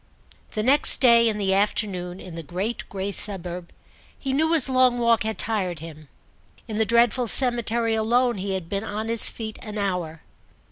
The 0.53 0.63
next 0.63 0.99
day, 0.99 1.29
in 1.29 1.37
the 1.37 1.53
afternoon, 1.53 2.19
in 2.19 2.33
the 2.33 2.41
great 2.41 2.89
grey 2.89 3.11
suburb, 3.11 3.69
he 4.17 4.33
knew 4.33 4.51
his 4.53 4.67
long 4.67 4.97
walk 4.97 5.21
had 5.21 5.37
tired 5.37 5.77
him. 5.77 6.07
In 6.67 6.79
the 6.79 6.87
dreadful 6.89 7.27
cemetery 7.27 7.93
alone 7.93 8.37
he 8.39 8.55
had 8.55 8.67
been 8.67 8.83
on 8.83 9.09
his 9.09 9.29
feet 9.29 9.59
an 9.61 9.77
hour. 9.77 10.23